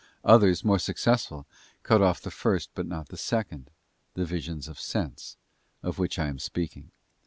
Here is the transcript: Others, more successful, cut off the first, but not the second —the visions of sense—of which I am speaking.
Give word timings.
Others, 0.23 0.63
more 0.65 0.79
successful, 0.79 1.45
cut 1.83 2.01
off 2.01 2.19
the 2.21 2.31
first, 2.31 2.71
but 2.73 2.87
not 2.87 3.09
the 3.09 3.17
second 3.17 3.69
—the 4.15 4.25
visions 4.25 4.67
of 4.67 4.79
sense—of 4.79 5.99
which 5.99 6.17
I 6.17 6.25
am 6.25 6.39
speaking. 6.39 6.89